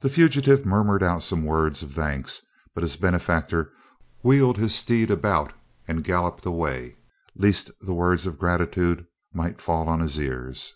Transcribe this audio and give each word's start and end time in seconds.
The 0.00 0.10
fugitive 0.10 0.64
murmured 0.64 1.02
out 1.02 1.24
some 1.24 1.42
words 1.44 1.82
of 1.82 1.92
thanks; 1.92 2.40
but 2.72 2.82
his 2.84 2.94
benefactor 2.96 3.72
wheeled 4.22 4.56
his 4.58 4.76
steed 4.76 5.10
about 5.10 5.52
and 5.88 6.04
galloped 6.04 6.46
away, 6.46 6.94
lest 7.34 7.72
the 7.80 7.94
words 7.94 8.28
of 8.28 8.38
gratitude 8.38 9.08
might 9.32 9.60
fall 9.60 9.88
on 9.88 9.98
his 9.98 10.20
ears. 10.20 10.74